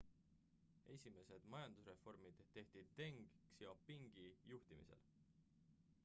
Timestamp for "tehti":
2.55-2.81